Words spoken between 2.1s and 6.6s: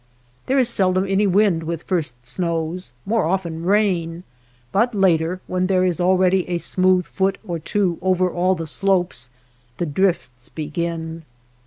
snows, more often rain, but later, when there is already a